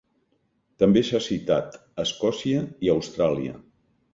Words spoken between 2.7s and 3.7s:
i a Austràlia.